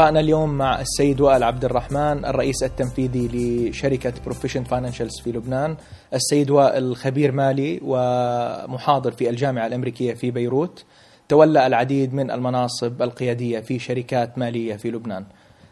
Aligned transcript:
لقاءنا 0.00 0.20
اليوم 0.20 0.58
مع 0.58 0.80
السيد 0.80 1.20
وائل 1.20 1.42
عبد 1.42 1.64
الرحمن 1.64 2.24
الرئيس 2.24 2.62
التنفيذي 2.62 3.28
لشركة 3.68 4.12
Provision 4.24 4.64
Financials 4.64 5.20
في 5.20 5.32
لبنان 5.32 5.76
السيد 6.14 6.50
وائل 6.50 6.96
خبير 6.96 7.32
مالي 7.32 7.80
ومحاضر 7.82 9.12
في 9.12 9.30
الجامعة 9.30 9.66
الأمريكية 9.66 10.14
في 10.14 10.30
بيروت 10.30 10.84
تولى 11.28 11.66
العديد 11.66 12.14
من 12.14 12.30
المناصب 12.30 13.02
القيادية 13.02 13.60
في 13.60 13.78
شركات 13.78 14.38
مالية 14.38 14.76
في 14.76 14.90
لبنان. 14.90 15.24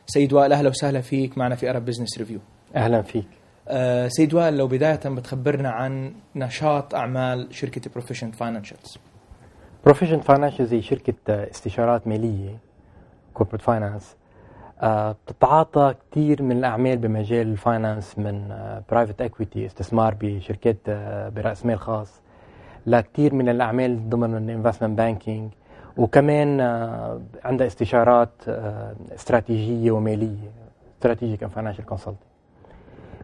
سيد 0.06 0.32
وائل 0.32 0.52
أهلا 0.52 0.68
وسهلا 0.68 1.00
فيك 1.00 1.38
معنا 1.38 1.54
في 1.54 1.70
Arab 1.70 1.84
Business 1.84 2.18
Review 2.18 2.38
أهلا 2.76 3.02
فيك. 3.02 3.26
أه 3.68 4.08
سيد 4.08 4.34
وائل 4.34 4.56
لو 4.56 4.66
بداية 4.66 5.00
بتخبرنا 5.04 5.70
عن 5.70 6.12
نشاط 6.36 6.94
أعمال 6.94 7.48
شركة 7.50 7.90
Provision 7.90 8.30
Financials 8.30 8.98
Provision 9.84 10.20
Financials 10.20 10.74
هي 10.74 10.82
شركة 10.82 11.14
استشارات 11.28 12.06
مالية 12.06 12.58
corporate 13.34 13.62
finance 13.62 14.17
بتتعاطى 14.82 15.94
كثير 16.10 16.42
من 16.42 16.56
الأعمال 16.56 16.96
بمجال 16.98 17.46
ال 17.46 17.55
finance 17.55 18.18
من 18.18 18.54
private 18.90 19.20
آه، 19.20 19.26
equity 19.26 19.66
استثمار 19.66 20.16
بشركات 20.20 20.76
آه، 20.88 21.28
برأس 21.28 21.66
مال 21.66 21.78
خاص 21.78 22.20
لكثير 22.86 23.34
من 23.34 23.48
الأعمال 23.48 24.10
ضمن 24.10 24.36
ال 24.36 24.42
investment 24.42 24.98
banking 24.98 25.50
وكمان 25.96 26.60
عندها 27.44 27.66
استشارات 27.66 28.30
استراتيجية 29.14 29.90
ومالية 29.90 30.50
strategic 30.94 31.42
and 31.42 31.52
financial 31.52 31.84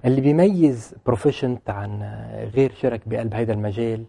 اللي 0.05 0.20
بيميز 0.20 0.94
Provision 1.06 1.70
عن 1.70 2.02
غير 2.55 2.72
شرك 2.72 3.00
بقلب 3.06 3.34
هذا 3.34 3.52
المجال 3.52 4.05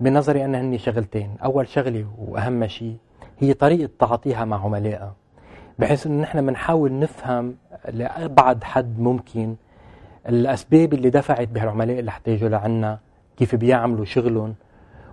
بنظري 0.00 0.44
أنا 0.44 0.60
هني 0.60 0.78
شغلتين. 0.78 1.36
أول 1.44 1.68
شغلة 1.68 2.06
وأهم 2.18 2.66
شيء 2.66 2.96
هي 3.38 3.54
طريقة 3.54 3.90
تعاطيها 3.98 4.44
مع 4.44 4.64
عملائها. 4.64 5.14
بحيث 5.78 6.06
انه 6.06 6.22
نحن 6.22 6.46
بنحاول 6.46 6.98
نفهم 6.98 7.54
لأبعد 7.92 8.64
حد 8.64 9.00
ممكن 9.00 9.54
الأسباب 10.28 10.94
اللي 10.94 11.10
دفعت 11.10 11.48
بهالعملاء 11.48 11.98
اللي 11.98 12.10
حتى 12.10 12.30
يجوا 12.30 12.48
لعنا 12.48 12.98
كيف 13.36 13.54
بيعملوا 13.54 14.04
شغلهم 14.04 14.54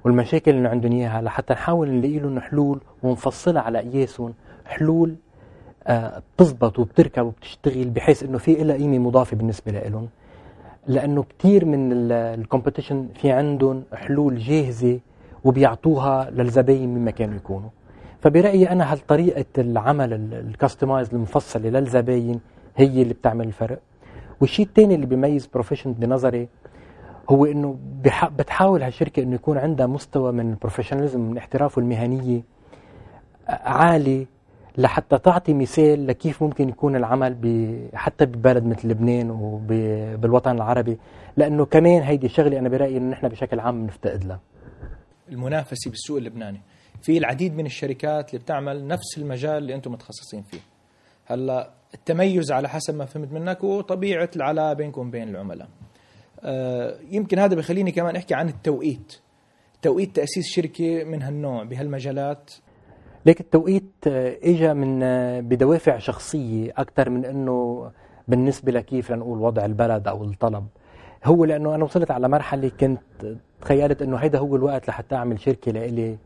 والمشاكل 0.04 0.52
اللي 0.52 0.68
عندهم 0.70 0.92
إياها 0.92 1.22
لحتى 1.22 1.54
نحاول 1.54 1.90
نلاقي 1.92 2.20
لهم 2.20 2.40
حلول 2.40 2.82
ونفصلها 3.04 3.62
على 3.62 3.80
قياسهم 3.80 4.34
حلول 4.66 5.16
آه 5.88 6.22
بتزبط 6.36 6.80
وبتركب 6.80 7.26
وبتشتغل 7.26 7.90
بحيث 7.90 8.24
إنه 8.24 8.38
في 8.38 8.54
لها 8.54 8.76
قيمة 8.76 8.98
مضافة 8.98 9.38
بالنسبة 9.38 9.72
لهم 9.72 10.08
لأنه 10.88 11.26
كثير 11.40 11.66
من 11.66 12.12
ال 12.12 12.20
competition 12.20 13.08
في 13.16 13.32
عندهم 13.32 13.84
حلول 13.94 14.38
جاهزة 14.38 15.00
وبيعطوها 15.44 16.30
للزباين 16.30 16.94
مين 16.94 17.06
ما 17.06 17.12
كانوا 17.12 17.36
يكونوا. 17.36 17.70
فبرأيي 18.22 18.70
أنا 18.70 18.92
هالطريقة 18.92 19.46
العمل 19.58 20.14
ال 20.34 20.41
customized 20.41 21.14
المفصلة 21.14 21.70
للزباين 21.70 22.40
هي 22.76 23.02
اللي 23.02 23.14
بتعمل 23.14 23.48
الفرق؟ 23.48 23.80
والشيء 24.42 24.66
الثاني 24.66 24.96
اللي 24.96 25.06
بيميز 25.06 25.48
بروفيشن 25.48 25.94
بنظري 25.94 26.48
هو 27.30 27.46
إنه 27.46 27.78
بتحاول 28.38 28.84
هالشركة 28.84 29.24
إنه 29.24 29.36
يكون 29.36 29.58
عندها 29.58 29.88
مستوى 29.88 30.32
من 30.32 30.50
ال 30.50 30.54
professionalism 30.54 31.20
من 31.20 31.38
احترافه 31.38 31.82
المهنية 31.82 32.42
عالي 33.50 34.28
لحتى 34.78 35.18
تعطي 35.18 35.54
مثال 35.54 36.08
لكيف 36.08 36.44
ممكن 36.44 36.70
يكون 36.70 36.96
العمل 36.96 37.36
حتى 37.94 38.26
ببلد 38.26 38.66
مثل 38.66 38.88
لبنان 38.88 39.32
وبالوطن 39.32 40.56
العربي. 40.56 40.98
لأنه 41.38 41.66
كمان 41.66 42.02
هيدي 42.02 42.30
شغله 42.30 42.60
أنا 42.60 42.70
برأيي 42.70 42.98
إنه 42.98 43.10
نحن 43.10 43.28
بشكل 43.28 43.60
عام 43.60 43.82
بنفتقد 43.82 44.24
لها. 44.24 44.40
المنافسة 45.30 45.90
بالسوق 45.92 46.18
اللبناني. 46.18 46.62
في 47.02 47.18
العديد 47.18 47.56
من 47.56 47.66
الشركات 47.66 48.30
اللي 48.30 48.44
بتعمل 48.44 48.88
نفس 48.88 49.18
المجال 49.18 49.58
اللي 49.58 49.76
أنتم 49.76 49.92
متخصصين 49.92 50.42
فيه. 50.42 50.60
هلا 51.26 51.72
التميز 51.94 52.52
على 52.52 52.70
حسب 52.70 52.96
ما 52.96 53.06
فهمت 53.06 53.32
منك 53.32 53.64
وطبيعة 53.64 54.30
العلاقة 54.36 54.74
بينكم 54.74 55.08
وبين 55.08 55.30
العملاء. 55.30 55.68
آه 56.44 56.98
يمكن 57.12 57.40
هذا 57.40 57.56
بخليني 57.56 57.92
كمان 57.92 58.16
أحكي 58.16 58.34
عن 58.34 58.50
التوقيت. 58.50 59.16
توقيت 59.82 60.16
تأسيس 60.16 60.46
شركة 60.48 61.04
من 61.04 61.22
هالنوع 61.22 61.64
بهالمجالات. 61.64 62.52
ليك 63.26 63.40
التوقيت 63.40 64.08
اجى 64.44 64.74
من 64.74 65.04
آه، 65.04 65.40
بدوافع 65.40 65.98
شخصية 65.98 66.74
أكثر 66.78 67.10
من 67.10 67.26
إنه 67.26 67.92
بالنسبة 68.28 68.72
لكيف 68.72 69.12
لنقول 69.12 69.40
وضع 69.40 69.66
البلد 69.66 70.08
أو 70.08 70.24
الطلب. 70.24 70.68
هو 71.26 71.46
لأنه 71.46 71.76
أنا 71.76 71.84
وصلت 71.84 72.12
على 72.12 72.28
مرحلة 72.30 72.72
كنت 72.80 73.02
تخيلت 73.62 74.02
إنه 74.02 74.18
هيدا 74.18 74.40
هو 74.40 74.56
الوقت 74.56 74.88
لحتى 74.88 75.16
أعمل 75.16 75.40
شركة 75.40 75.72
لإلي. 75.72 76.18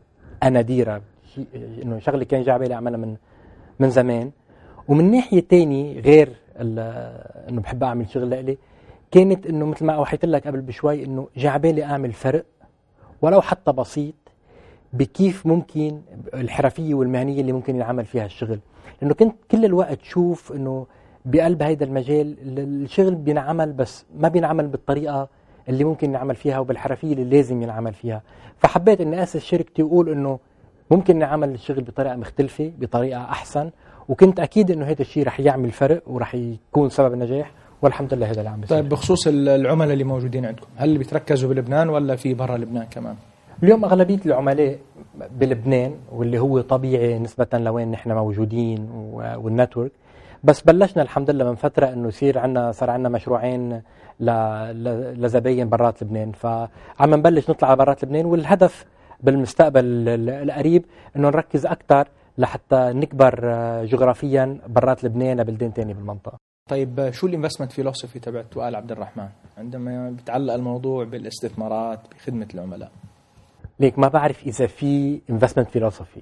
أنا 0.42 0.60
ديرة. 0.60 1.02
إنه 1.82 1.98
شغله 1.98 2.24
كان 2.24 2.42
جاي 2.42 2.58
بالي 2.58 2.74
أعملها 2.74 2.96
من 2.98 3.16
من 3.80 3.90
زمان. 3.90 4.30
ومن 4.88 5.10
ناحية 5.10 5.40
ثانية 5.40 6.00
غير 6.00 6.28
إنه 6.60 7.60
بحب 7.60 7.84
أعمل 7.84 8.10
شغل 8.10 8.30
لإلي 8.30 8.58
كانت 9.10 9.46
إنه 9.46 9.66
مثل 9.66 9.84
ما 9.84 9.92
أوحيت 9.92 10.24
لك 10.24 10.46
قبل 10.46 10.60
بشوي 10.60 11.04
إنه 11.04 11.28
جاي 11.36 11.58
بالي 11.58 11.84
أعمل 11.84 12.12
فرق 12.12 12.44
ولو 13.22 13.40
حتى 13.40 13.72
بسيط 13.72 14.14
بكيف 14.92 15.46
ممكن 15.46 16.00
الحرفية 16.34 16.94
والمهنية 16.94 17.40
اللي 17.40 17.52
ممكن 17.52 17.76
ينعمل 17.76 18.04
فيها 18.04 18.24
الشغل. 18.24 18.58
لأنه 19.02 19.14
كنت 19.14 19.34
كل 19.50 19.64
الوقت 19.64 20.02
شوف 20.02 20.52
إنه 20.52 20.86
بقلب 21.24 21.62
هذا 21.62 21.84
المجال 21.84 22.36
الشغل 22.58 23.14
بينعمل 23.14 23.72
بس 23.72 24.04
ما 24.18 24.28
بينعمل 24.28 24.68
بالطريقة 24.68 25.28
اللي 25.68 25.84
ممكن 25.84 26.12
نعمل 26.12 26.36
فيها 26.36 26.58
وبالحرفية 26.58 27.12
اللي 27.12 27.24
لازم 27.24 27.62
ينعمل 27.62 27.92
فيها. 27.92 28.22
فحبيت 28.58 29.00
اني 29.00 29.22
أسس 29.22 29.44
شركتي 29.44 29.82
واقول 29.82 30.08
إنه 30.08 30.38
ممكن 30.90 31.18
نعمل 31.18 31.54
الشغل 31.54 31.82
بطريقة 31.82 32.16
مختلفة 32.16 32.72
بطريقة 32.78 33.22
أحسن. 33.22 33.70
وكنت 34.08 34.40
أكيد 34.40 34.70
إنه 34.70 34.84
هذا 34.84 35.02
الشيء 35.02 35.26
رح 35.26 35.40
يعمل 35.40 35.70
فرق 35.70 36.02
ورح 36.06 36.34
يكون 36.34 36.88
سبب 36.88 37.14
النجاح. 37.14 37.50
والحمد 37.82 38.14
لله 38.14 38.30
هذا 38.30 38.38
اللي 38.38 38.50
عم 38.50 38.60
بيصير. 38.60 38.76
طيب 38.76 38.88
بخصوص 38.88 39.26
العملاء 39.26 39.92
اللي 39.92 40.04
موجودين 40.04 40.46
عندكم 40.46 40.66
هل 40.76 40.98
بيتركزوا 40.98 41.48
بلبنان 41.48 41.88
ولا 41.88 42.16
في 42.16 42.34
برا 42.34 42.56
لبنان 42.56 42.86
كمان؟ 42.90 43.14
اليوم 43.62 43.84
أغلبية 43.84 44.20
العملاء 44.26 44.78
بلبنان 45.30 45.94
واللي 46.12 46.38
هو 46.38 46.60
طبيعي 46.60 47.18
نسبة 47.18 47.46
لوين 47.52 47.90
نحن 47.90 48.12
موجودين 48.12 48.88
والنتورك 49.36 49.92
بس 50.44 50.60
بلشنا 50.60 51.02
الحمد 51.02 51.30
لله 51.30 51.44
من 51.44 51.54
فترة 51.54 51.86
إنه 51.92 52.08
يصير 52.08 52.38
عندنا 52.38 52.72
صار 52.72 52.90
عندنا 52.90 53.08
مشروعين 53.08 53.82
لزباين 54.20 55.68
برات 55.68 56.02
لبنان. 56.02 56.32
فعم 56.32 57.14
نبلش 57.14 57.50
نطلع 57.50 57.68
على 57.68 57.76
برات 57.76 58.04
لبنان 58.04 58.26
والهدف 58.26 58.84
بالمستقبل 59.20 59.84
القريب 60.18 60.84
إنه 61.16 61.28
نركز 61.28 61.66
أكثر 61.66 62.08
لحتى 62.38 62.92
نكبر 62.94 63.34
جغرافيا 63.84 64.58
برات 64.68 65.04
لبنان 65.04 65.40
لبلدان 65.40 65.70
ثانية 65.70 65.94
بالمنطقة. 65.94 66.38
طيب 66.70 67.10
شو 67.10 67.26
ال 67.26 67.30
investment 67.30 67.72
philosophy 67.72 68.18
تبعت 68.18 68.56
وائل 68.56 68.76
عبد 68.76 68.92
الرحمن؟ 68.92 69.28
عندما 69.58 70.10
بتعلق 70.10 70.54
الموضوع 70.54 71.04
بالاستثمارات 71.04 72.00
بخدمة 72.14 72.48
العملاء. 72.54 72.90
ليك 73.80 73.98
ما 73.98 74.08
بعرف 74.08 74.46
إذا 74.46 74.66
في 74.66 75.20
investment 75.30 75.68
philosophy. 75.68 76.20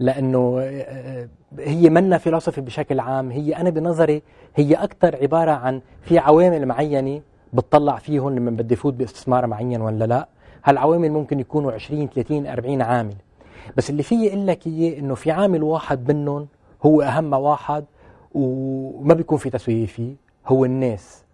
لأنه 0.00 0.60
آه، 0.60 1.28
هي 1.58 1.90
منا 1.90 2.18
فلسفة 2.18 2.62
بشكل 2.62 3.00
عام. 3.00 3.30
هي 3.30 3.56
أنا 3.56 3.70
بنظري 3.70 4.22
هي 4.56 4.74
أكثر 4.74 5.16
عبارة 5.22 5.50
عن 5.50 5.80
في 6.02 6.18
عوامل 6.18 6.66
معينة 6.66 7.20
بتطلع 7.52 7.96
فيهم 7.96 8.34
لما 8.34 8.50
بدي 8.50 8.76
فوت 8.76 8.94
باستثمار 8.94 9.46
معين 9.46 9.80
ولا 9.80 10.04
لا. 10.04 10.28
هالعوامل 10.64 11.10
ممكن 11.10 11.40
يكونوا 11.40 11.72
20 11.72 12.08
30 12.08 12.46
40 12.46 12.82
عامل. 12.82 13.14
بس 13.76 13.90
اللي 13.90 14.02
فيي 14.02 14.28
أقول 14.28 14.46
لك 14.46 14.66
إياه 14.66 14.98
إنه 14.98 15.14
في 15.14 15.30
عامل 15.30 15.62
واحد 15.62 16.12
منهم 16.12 16.48
هو 16.86 17.02
أهم 17.02 17.32
واحد 17.32 17.84
وما 18.34 19.14
بيكون 19.14 19.38
في 19.38 19.50
تسوية 19.50 19.86
فيه 19.86 20.14
هو 20.46 20.64
الناس. 20.64 21.24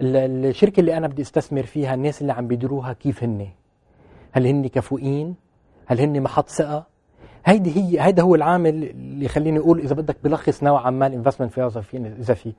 الشركة 0.00 0.80
اللي 0.80 0.96
أنا 0.96 1.06
بدي 1.06 1.22
أستثمر 1.22 1.62
فيها 1.62 1.94
الناس 1.94 2.22
اللي 2.22 2.32
عم 2.32 2.46
بيديروها 2.46 2.92
كيف 2.92 3.24
هن 3.24 3.48
هل 4.32 4.46
هن 4.46 4.66
كفؤين؟ 4.66 5.34
هل 5.86 6.00
هن 6.00 6.20
محط 6.20 6.48
ثقة؟ 6.48 6.86
هيدي 7.44 7.76
هي 7.76 8.00
هيدا 8.00 8.22
هو 8.22 8.34
العامل 8.34 8.68
اللي 8.68 9.24
يخليني 9.24 9.58
أقول 9.58 9.78
إذا 9.80 9.94
بدك 9.94 10.16
بلخص 10.24 10.62
نوعا 10.62 10.90
ما 10.90 11.06
ال 11.06 11.10
investment 11.10 11.52
philosophy 11.52 11.96
إذا 11.96 12.34
في. 12.34 12.52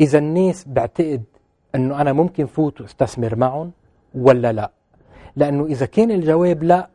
إذا 0.00 0.18
الناس 0.18 0.64
بعتقد 0.68 1.22
إنه 1.74 2.00
أنا 2.00 2.12
ممكن 2.12 2.46
فوت 2.46 2.80
واستثمر 2.80 3.36
معهم 3.36 3.72
ولا 4.14 4.52
لا؟ 4.52 4.70
لأنه 5.36 5.66
إذا 5.66 5.86
كان 5.86 6.10
الجواب 6.10 6.62
لا 6.62 6.88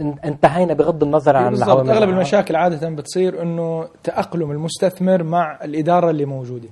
انتهينا 0.00 0.74
بغض 0.74 1.02
النظر 1.02 1.36
عن 1.36 1.54
العوامل. 1.54 1.90
أغلب 1.90 2.08
المشاكل 2.08 2.56
عادة 2.56 2.88
بتصير 2.90 3.42
إنه 3.42 3.88
تأقلم 4.04 4.50
المستثمر 4.50 5.22
مع 5.22 5.58
الإدارة 5.64 6.10
اللي 6.10 6.24
موجودة. 6.24 6.68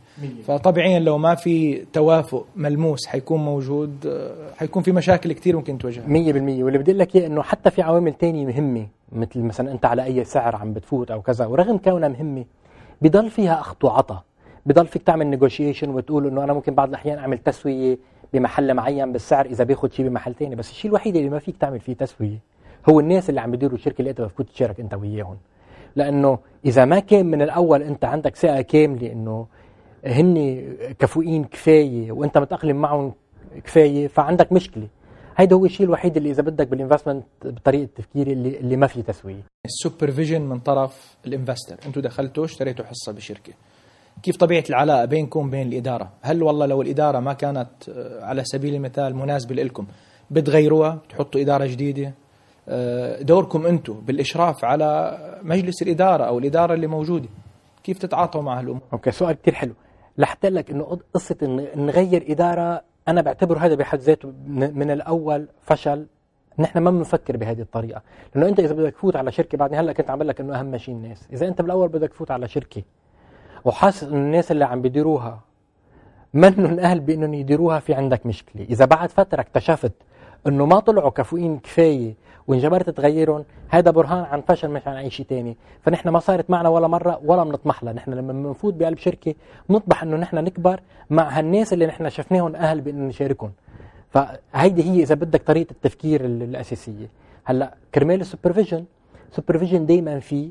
فطبيعيا 0.47 0.99
لو 0.99 1.19
ما 1.19 1.35
في 1.35 1.85
توافق 1.93 2.47
ملموس 2.57 3.07
حيكون 3.07 3.45
موجود 3.45 4.21
حيكون 4.57 4.83
في 4.83 4.93
مشاكل 4.93 5.33
كثير 5.33 5.57
ممكن 5.57 5.79
تواجهها. 5.79 6.05
100% 6.07 6.63
واللي 6.63 6.79
بدي 6.79 6.93
لك 6.93 7.17
إياه 7.17 7.27
إنه 7.27 7.43
حتى 7.43 7.71
في 7.71 7.83
عوامل 7.83 8.15
ثانية 8.21 8.47
مهمة 8.47 8.87
مثل 9.13 9.41
مثلا 9.41 9.73
أنت 9.73 9.85
على 9.85 10.05
أي 10.05 10.25
سعر 10.25 10.57
عم 10.57 10.73
بتفوت 10.73 11.11
أو 11.11 11.23
كذا 11.23 11.47
ورغم 11.47 11.79
كونها 11.79 12.09
مهمة 12.09 12.45
بضل 13.03 13.31
فيها 13.31 13.61
أخذ 13.61 13.77
وعطى 13.83 14.19
بضل 14.67 14.87
فيك 14.87 15.03
تعمل 15.03 15.27
نيغوشيشن 15.27 15.91
وتقول 15.91 16.27
إنه 16.27 16.45
أنا 16.45 16.53
ممكن 16.53 16.75
بعض 16.75 16.89
الأحيان 16.89 17.19
أعمل 17.19 17.39
تسوية 17.39 17.99
بمحل 18.33 18.75
معين 18.75 19.13
بالسعر 19.13 19.47
إذا 19.47 19.65
باخذ 19.65 19.91
شيء 19.91 20.09
بمحل 20.09 20.35
ثاني 20.35 20.55
بس 20.55 20.71
الشيء 20.71 20.89
الوحيد 20.89 21.17
اللي 21.17 21.29
ما 21.29 21.39
فيك 21.39 21.57
تعمل 21.57 21.81
فيه 21.81 21.93
تسوية 21.93 22.39
هو 22.89 23.01
الناس 23.01 23.31
اللي 23.31 23.41
عم 23.41 23.51
بيديروا 23.51 23.75
الشركة 23.75 23.99
اللي 23.99 24.11
انت 24.11 24.21
بتفوت 24.21 24.49
تشارك 24.49 24.81
انت 24.81 24.95
وياهم. 24.95 25.37
لأنه 25.97 26.39
إذا 26.65 26.85
ما 26.85 26.99
كان 27.01 27.27
من 27.27 27.43
الأول 27.43 27.83
انت 27.83 28.05
عندك 28.05 28.37
ثقه 28.37 28.61
كاملة 28.61 29.13
إنه 29.13 29.47
هن 30.07 30.63
كفؤين 30.99 31.45
كفاية 31.45 32.13
وانت 32.13 32.39
متأقلم 32.39 32.77
معهم 32.77 33.13
كفاية 33.65 34.09
فعندك 34.09 34.53
مشكلة. 34.53 34.89
هيدا 35.37 35.57
هو 35.57 35.65
الشيء 35.65 35.87
الوحيد 35.87 36.17
اللي 36.17 36.31
إذا 36.31 36.43
بدك 36.43 36.69
بال 36.69 36.78
investment 36.78 37.25
بطريقة 37.45 37.85
التفكير 37.85 38.27
اللي 38.27 38.59
اللي 38.59 38.77
ما 38.77 38.87
في 38.87 39.03
تسويه 39.03 39.43
ال 39.65 39.71
supervision 39.71 40.43
من 40.43 40.59
طرف 40.59 41.17
ال 41.27 41.32
investor 41.32 41.77
أنتم 41.87 42.01
دخلتوا 42.01 42.45
اشتريتوا 42.45 42.85
حصة 42.85 43.13
بشركة. 43.13 43.53
كيف 44.23 44.37
طبيعة 44.37 44.65
العلاقة 44.71 45.05
بينكم 45.05 45.51
بين 45.51 45.69
الإدارة؟ 45.69 46.13
هل 46.23 46.43
والله 46.43 46.67
لو 46.67 46.83
الإدارة 46.83 47.21
ما 47.21 47.33
كانت 47.33 47.69
آه، 47.89 48.25
على 48.25 48.45
سبيل 48.45 48.75
المثال 48.75 49.17
مناسبة 49.17 49.55
لكم 49.55 49.87
بتغيروها؟ 50.31 50.99
تحطوا 51.09 51.41
إدارة 51.41 51.67
جديدة؟ 51.67 52.15
دوركم 53.21 53.67
أنتم 53.67 54.01
بالاشراف 54.01 54.65
على 54.65 55.19
مجلس 55.43 55.83
الإدارة 55.83 56.25
أو 56.25 56.39
الإدارة 56.39 56.75
اللي 56.75 56.87
موجودة. 56.87 57.29
كيف 57.85 57.99
تتعاطوا 57.99 58.43
مع 58.43 58.59
هالأمور؟ 58.59 58.81
أوكي 58.93 59.11
سؤال 59.11 59.43
كثير 59.43 59.55
حلو. 59.55 59.73
لحتى 60.19 60.49
لك 60.49 60.71
إنه 60.71 60.99
قصة 61.15 61.37
إن 61.43 61.87
نغير 61.87 62.25
إدارة 62.29 62.83
أنا 63.09 63.21
بعتبر 63.21 63.59
هذا 63.59 63.75
بحد 63.75 63.99
ذاته 63.99 64.33
من 64.49 64.91
الأول 64.91 65.49
فشل. 65.63 66.07
نحن 66.59 66.79
ما 66.79 66.91
بنفكر 66.91 67.37
بهذه 67.37 67.61
الطريقة. 67.61 68.03
لأنه 68.35 68.49
أنت 68.49 68.61
إذا 68.61 68.75
بدك 68.75 68.93
تفوت 68.93 69.17
على 69.17 69.33
شركة 69.33 69.59
بعدني 69.59 69.81
هلأ 69.81 69.93
كنت 69.93 70.11
عم 70.11 70.23
لك 70.23 70.41
إنه 70.41 70.61
أهم 70.61 70.77
شيء 70.77 70.95
الناس. 70.95 71.29
إذا 71.33 71.49
أنت 71.49 71.63
بالأول 71.63 71.89
بدك 71.89 72.09
تفوت 72.09 72.31
على 72.31 72.49
شركة 72.49 72.83
وحاسس 73.65 74.03
إنه 74.03 74.17
الناس 74.17 74.53
اللي 74.53 74.65
عم 74.65 74.83
بيديروها 74.83 75.41
منهم 76.35 76.79
أهل 76.79 77.01
بانهم 77.01 77.35
يديروها 77.35 77.79
في 77.79 77.95
عندك 77.95 78.27
مشكلة. 78.27 78.63
إذا 78.63 78.85
بعد 78.85 79.11
فترة 79.11 79.41
اكتشفت 79.41 79.93
إنه 80.47 80.67
ما 80.67 80.81
طلعوا 80.81 81.11
كفؤين 81.11 81.59
كفاية 81.59 82.15
وانجبرت 82.47 82.91
تغيرهم 82.91 83.45
هذا 83.69 83.91
برهان 83.91 84.25
عن 84.25 84.41
فشل 84.41 84.69
مش 84.69 84.89
عن 84.89 84.97
أي 84.97 85.11
شيء 85.11 85.27
ثاني 85.27 85.57
فنحن 85.83 86.09
ما 86.09 86.19
صارت 86.19 86.51
معنا 86.51 86.69
ولا 86.69 86.87
مرة 86.87 87.21
ولا 87.25 87.45
بنطمح 87.45 87.85
لها. 87.85 87.93
نحن 87.93 88.11
لما 88.11 88.33
بنفوت 88.33 88.75
بقلب 88.75 88.99
شركة 88.99 89.35
بنطمح 89.69 90.03
إنه 90.03 90.17
نحن 90.17 90.37
نكبر 90.37 90.81
مع 91.11 91.39
هالناس 91.39 91.73
اللي 91.73 91.87
نحن 91.87 92.11
شفناهم 92.11 92.57
أهل 92.57 92.81
بانه 92.81 93.09
نشاركهم. 93.09 93.53
فهيدي 94.11 94.83
هي 94.83 95.03
إذا 95.03 95.15
بدك 95.15 95.43
طريقة 95.43 95.71
التفكير 95.71 96.25
الأساسية. 96.25 97.11
هلأ 97.45 97.75
كرمال 97.95 98.21
السوبرفيجن 98.21 98.85
supervision 99.31 99.87
دائما 99.87 100.21
في 100.21 100.51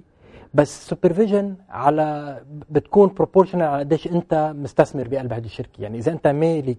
بس 0.53 0.87
supervision 0.87 1.55
على 1.69 2.37
بتكون 2.69 3.07
proportional 3.07 3.67
على 3.67 3.79
قديش 3.79 4.07
أنت 4.07 4.53
مستثمر 4.55 5.07
بقلب 5.07 5.33
هذه 5.33 5.45
الشركة. 5.45 5.81
يعني 5.81 5.97
إذا 5.97 6.11
أنت 6.11 6.27
مالك 6.27 6.77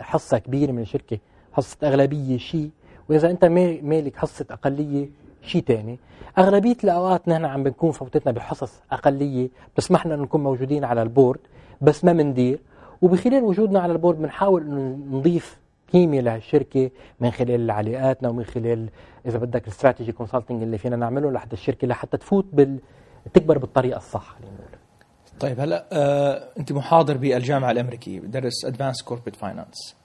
حصة 0.00 0.38
كبيرة 0.38 0.72
من 0.72 0.82
الشركة 0.82 1.18
حصة 1.54 1.76
أغلبية 1.82 2.38
شيء 2.38 2.70
وإذا 3.08 3.30
أنت 3.30 3.44
مالك 3.44 4.16
حصة 4.16 4.46
أقلية 4.50 5.08
شيء 5.42 5.62
ثاني 5.62 5.98
أغلبية 6.38 6.76
الأوقات 6.84 7.28
نحن 7.28 7.44
عم 7.44 7.62
بنكون 7.62 7.90
فوتتنا 7.90 8.32
بحصص 8.32 8.72
أقلية 8.92 9.48
بتسمح 9.74 10.06
لنا 10.06 10.16
نكون 10.16 10.42
موجودين 10.42 10.84
على 10.84 11.02
ال 11.02 11.08
board 11.08 11.40
بس 11.80 12.04
ما 12.04 12.12
بندير. 12.12 12.58
وبخلال 13.02 13.42
وجودنا 13.44 13.80
على 13.80 13.92
ال 13.92 13.96
board 13.96 14.18
بنحاول 14.18 14.62
إنه 14.62 14.98
نضيف 15.18 15.58
قيمة 15.92 16.20
للشركه 16.20 16.90
من 17.20 17.30
خلال 17.30 17.70
علاقاتنا 17.70 18.28
ومن 18.28 18.44
خلال 18.44 18.88
إذا 19.26 19.38
بدك 19.38 19.62
ال 19.64 19.69
strategy 19.69 20.12
consulting 20.12 20.62
اللي 20.62 20.78
فينا 20.78 20.96
نعمله 20.96 21.30
لحتى 21.30 21.52
الشركة 21.52 21.86
لحتى 21.88 22.16
تفوت 22.16 22.46
بال 22.52 22.78
تكبر 23.34 23.58
بالطريقة 23.58 23.96
الصح 23.96 24.36
خلينا 24.38 24.54
نقول 24.54 24.78
طيب 25.40 25.60
هلأ 25.60 25.86
آه 25.92 26.48
أنت 26.58 26.72
محاضر 26.72 27.16
بالجامعة 27.16 27.70
الأمريكية 27.70 28.20
بدرس 28.20 28.64
advanced 28.64 29.02
corporate 29.02 29.36
finance 29.36 29.96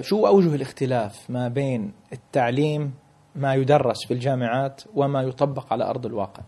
شو 0.00 0.26
أوجه 0.26 0.54
الاختلاف 0.54 1.30
ما 1.30 1.48
بين 1.48 1.92
التعليم 2.12 2.94
ما 3.34 3.54
يدرس 3.54 4.06
في 4.06 4.14
الجامعات 4.14 4.82
وما 4.94 5.22
يطبق 5.22 5.72
على 5.72 5.84
أرض 5.84 6.06
الواقع؟ 6.06 6.42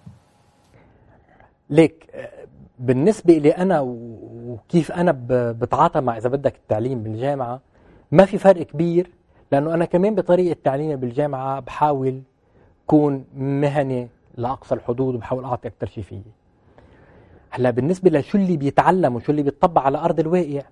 ليك 1.71 2.11
آه، 2.15 2.47
بالنسبة 2.79 3.35
لي 3.35 3.51
أنا 3.51 3.81
وكيف 3.81 4.93
أنا 4.93 5.15
بتعاطى 5.31 6.01
مع 6.01 6.17
إذا 6.17 6.29
بدك 6.29 6.57
التعليم 6.57 7.03
بالجامعة 7.03 7.61
ما 8.13 8.25
في 8.25 8.39
فرق 8.39 8.63
كبير 8.63 9.11
لأنه 9.53 9.75
أنا 9.75 9.85
كمان 9.85 10.15
بطريقة 10.15 10.57
تعليمي 10.65 10.97
بالجامعة 10.97 11.61
بحاول 11.61 12.23
كون 12.87 13.25
مهني 13.37 14.09
لأقصى 14.37 14.75
الحدود 14.75 15.15
وبحاول 15.15 15.45
أعطي 15.45 15.69
أكثر 15.69 15.87
شيء 15.87 16.05
فيي 16.05 16.23
هلأ 17.51 17.71
بالنسبة 17.71 18.11
لشو 18.11 18.39
اللي 18.39 18.57
بيتعلم 18.57 19.17
وشو 19.17 19.33
اللي 19.33 19.43
بيطبق 19.43 19.83
على 19.83 19.99
أرض 19.99 20.21
الواقع 20.21 20.63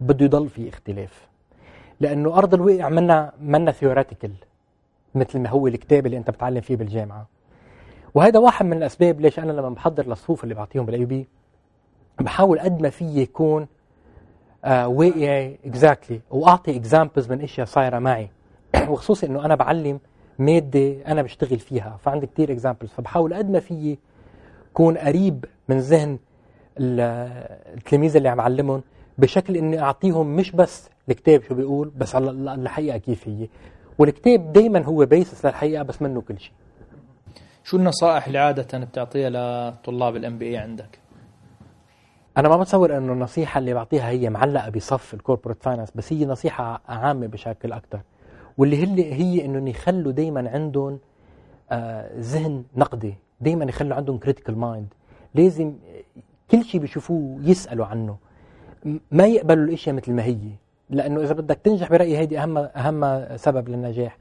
بده 0.00 0.24
يضل 0.24 0.48
في 0.48 0.68
اختلاف. 0.68 1.28
لأنه 2.00 2.38
أرض 2.38 2.54
الواقع 2.54 2.88
منا 2.88 3.32
منا 3.40 3.72
theoretical 3.72 4.32
مثل 5.14 5.38
ما 5.38 5.48
هو 5.48 5.66
الكتاب 5.66 6.06
اللي 6.06 6.16
أنت 6.16 6.30
بتعلم 6.30 6.60
فيه 6.60 6.76
بالجامعة. 6.76 7.26
وهذا 8.14 8.38
واحد 8.38 8.66
من 8.66 8.76
الأسباب 8.76 9.20
ليش 9.20 9.38
أنا 9.38 9.52
لما 9.52 9.68
بحضر 9.68 10.06
للصفوف 10.06 10.44
اللي 10.44 10.54
بعطيهم 10.54 10.86
بال 10.86 11.04
AUB 11.04 11.26
بحاول 12.20 12.60
قد 12.60 12.82
ما 12.82 12.90
فيي 12.90 13.04
كون 13.04 13.66
آه 14.64 14.88
واقعي 14.88 15.58
exactly 15.64 16.20
وأعطي 16.30 16.76
examples 16.76 17.32
من 17.32 17.40
أشياء 17.40 17.66
صايرة 17.66 17.98
معي. 17.98 18.30
وخصوصي 18.90 19.26
إنه 19.26 19.44
أنا 19.44 19.54
بعلم 19.54 20.00
مادة 20.38 20.96
أنا 21.06 21.22
بشتغل 21.22 21.58
فيها 21.58 21.98
فعندي 22.02 22.26
كثير 22.26 22.52
examples 22.52 22.90
فبحاول 22.90 23.34
قد 23.34 23.50
ما 23.50 23.60
فيي 23.60 23.98
كون 24.74 24.98
قريب 24.98 25.44
من 25.68 25.78
ذهن 25.78 26.18
التلاميذ 26.78 28.16
اللي 28.16 28.28
عم 28.28 28.40
علمهم 28.40 28.82
بشكل 29.18 29.56
إني 29.56 29.80
أعطيهم 29.80 30.36
مش 30.36 30.52
بس 30.52 30.90
الكتاب 31.10 31.42
شو 31.42 31.54
بيقول 31.54 31.88
بس 31.98 32.14
على 32.14 32.30
الحقيقة 32.30 32.98
كيف 32.98 33.28
هي 33.28 33.48
والكتاب 33.98 34.52
دائما 34.52 34.84
هو 34.84 35.06
بيسس 35.06 35.46
للحقيقة 35.46 35.82
بس 35.82 36.02
منه 36.02 36.20
كل 36.20 36.38
شيء. 36.38 36.52
شو 37.64 37.76
النصائح 37.76 38.26
اللي 38.26 38.38
عادة 38.38 38.78
بتعطيها 38.78 39.30
لطلاب 39.30 40.16
ال 40.16 40.38
MBA 40.38 40.56
عندك؟ 40.56 40.98
أنا 42.36 42.48
ما 42.48 42.56
بتصور 42.56 42.96
إنه 42.96 43.12
النصيحة 43.12 43.58
اللي 43.58 43.74
بعطيها 43.74 44.08
هي 44.08 44.30
معلقة 44.30 44.70
بصف 44.70 45.14
ال 45.14 45.19
corporate 45.19 45.62
finance 45.62 45.90
بس 45.94 46.12
هي 46.12 46.24
نصيحة 46.24 46.80
عامة 46.88 47.26
بشكل 47.26 47.72
أكثر 47.72 48.00
واللي 48.58 48.76
هي 48.76 49.12
هي 49.12 49.44
انهم 49.44 49.68
يخلوا 49.68 50.12
دائما 50.12 50.50
عندهم 50.50 50.98
آه 51.70 52.10
ذهن 52.18 52.64
نقدي 52.76 53.14
دائما 53.40 53.64
يخلوا 53.64 53.96
عندهم 53.96 54.18
critical 54.18 54.58
mind 54.58 54.94
لازم 55.34 55.72
كل 56.50 56.64
شيء 56.64 56.80
بيشوفوه 56.80 57.38
يسألوا 57.42 57.86
عنه. 57.86 58.16
ما 59.10 59.26
يقبلوا 59.26 59.64
الإشياء 59.64 59.94
مثل 59.96 60.12
ما 60.12 60.24
هي. 60.24 60.38
لأنه 60.90 61.20
إذا 61.20 61.34
بدك 61.34 61.58
تنجح 61.64 61.90
برأيي 61.90 62.18
هيدي 62.18 62.38
أهم 62.38 62.58
أهم 62.58 63.26
سبب 63.36 63.68
للنجاح. 63.68 64.18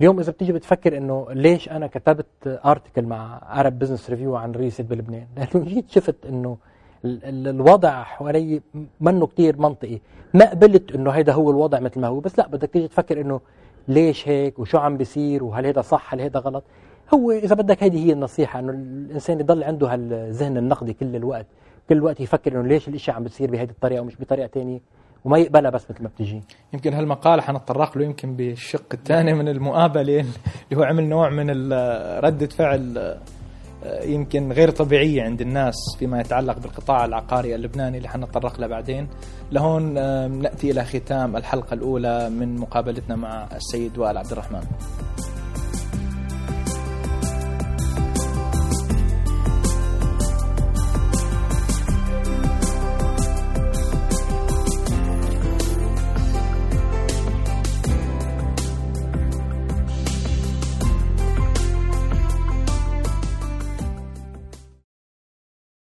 اليوم 0.00 0.20
إذا 0.20 0.32
بتيجي 0.32 0.52
بتفكر 0.52 0.96
إنه 0.96 1.26
ليش 1.30 1.68
أنا 1.68 1.86
كتبت 1.86 2.26
article 2.46 3.02
مع 3.02 3.40
Arab 3.42 3.78
Business 3.78 4.10
Review 4.10 4.36
عن 4.36 4.52
ريست 4.52 4.82
بلبنان؟ 4.82 5.26
لأنه 5.36 5.64
جيت 5.64 5.90
شفت 5.90 6.26
إنه 6.28 6.56
الوضع 7.04 8.02
حوالي 8.02 8.60
منه 9.00 9.26
كتير 9.26 9.60
منطقي. 9.60 9.98
ما 10.34 10.50
قبلت 10.50 10.92
إنه 10.92 11.10
هيدا 11.10 11.32
هو 11.32 11.50
الوضع 11.50 11.80
مثل 11.80 12.00
ما 12.00 12.08
هو 12.08 12.20
بس 12.20 12.38
لا 12.38 12.48
بدك 12.48 12.70
تيجي 12.70 12.88
تفكر 12.88 13.20
إنه 13.20 13.40
ليش 13.88 14.28
هيك 14.28 14.58
وشو 14.58 14.78
عم 14.78 14.96
بيصير 14.96 15.44
وهل 15.44 15.64
هيدا 15.66 15.82
صح 15.82 16.14
هل 16.14 16.20
هيدا 16.20 16.38
غلط. 16.38 16.64
هو 17.14 17.30
إذا 17.30 17.54
بدك 17.54 17.82
هيدي 17.82 18.06
هي 18.06 18.12
النصيحة 18.12 18.58
إنه 18.58 18.72
الإنسان 18.72 19.40
يضل 19.40 19.64
عنده 19.64 19.92
هالذهن 19.92 20.56
النقدي 20.56 20.92
كل 20.92 21.16
الوقت. 21.16 21.46
كل 21.88 21.96
الوقت 21.96 22.20
يفكر 22.20 22.52
إنه 22.52 22.62
ليش 22.62 22.88
الاشياء 22.88 23.16
عم 23.16 23.24
بتصير 23.24 23.50
بهيدي 23.50 23.72
الطريقة 23.72 24.00
ومش 24.00 24.20
بطريقة 24.20 24.46
ثانية 24.46 24.80
وما 25.24 25.38
يقبلها 25.38 25.70
بس 25.70 25.90
مثل 25.90 26.02
ما 26.02 26.08
بتجي. 26.08 26.42
يمكن 26.72 26.94
هالمقال 26.94 27.40
حنتطرق 27.40 27.98
له 27.98 28.04
يمكن 28.04 28.36
بالشق 28.36 28.86
الثاني 28.94 29.34
من 29.34 29.48
المقابلة 29.48 30.20
اللي 30.20 30.26
هو 30.74 30.82
عمل 30.82 31.08
نوع 31.08 31.30
من 31.30 31.72
ردة 32.24 32.46
فعل 32.46 33.16
يمكن 34.02 34.52
غير 34.52 34.70
طبيعية 34.70 35.22
عند 35.22 35.40
الناس 35.40 35.74
فيما 35.98 36.20
يتعلق 36.20 36.58
بالقطاع 36.58 37.04
العقاري 37.04 37.54
اللبناني 37.54 37.96
اللي 37.96 38.08
حنتطرق 38.08 38.60
له 38.60 38.66
بعدين. 38.66 39.08
لهون 39.52 39.82
نأتي 40.42 40.70
إلى 40.70 40.84
ختام 40.84 41.36
الحلقة 41.36 41.74
الأولى 41.74 42.30
من 42.30 42.56
مقابلتنا 42.56 43.16
مع 43.16 43.48
السيد 43.56 43.98
وائل 43.98 44.16
عبد 44.18 44.32
الرحمن. 44.32 44.62